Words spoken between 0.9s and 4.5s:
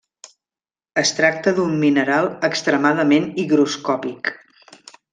Es tracta d'un mineral extremadament higroscòpic.